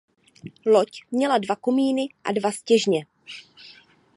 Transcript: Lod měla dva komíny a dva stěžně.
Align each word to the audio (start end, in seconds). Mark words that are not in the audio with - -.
Lod 0.65 0.87
měla 1.11 1.37
dva 1.37 1.55
komíny 1.55 2.07
a 2.23 2.31
dva 2.31 2.51
stěžně. 2.51 3.05